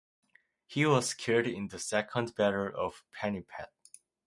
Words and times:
He 0.65 0.83
was 0.87 1.13
killed 1.13 1.45
in 1.45 1.67
the 1.67 1.77
Second 1.77 2.33
Battle 2.33 2.71
of 2.75 3.03
Panipat. 3.13 3.69